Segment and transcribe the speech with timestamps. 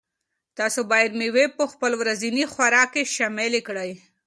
[0.57, 3.91] تاسو باید مېوې په خپل ورځني خوراک کې شاملې کړئ.